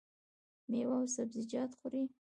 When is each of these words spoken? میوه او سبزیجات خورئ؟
میوه 0.69 0.95
او 0.99 1.05
سبزیجات 1.15 1.71
خورئ؟ 1.79 2.03